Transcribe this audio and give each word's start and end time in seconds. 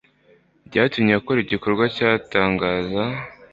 byatumye 0.67 1.13
akora 1.19 1.39
igikorwa 1.41 1.83
cy'agatangaza. 1.95 3.03